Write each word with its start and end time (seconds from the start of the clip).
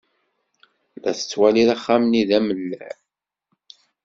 La 1.01 1.11
tettwalid 1.17 1.69
axxam-nni 1.75 2.23
amellal? 2.37 2.99